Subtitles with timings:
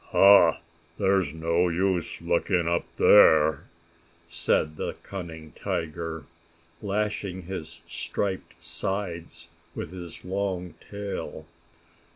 [0.09, 0.59] "Ha!
[0.97, 3.65] There is no use looking up there!"
[4.27, 6.23] said the cunning tiger,
[6.81, 11.45] lashing his striped sides with his long tail.